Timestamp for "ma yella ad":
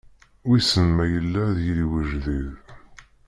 0.95-1.53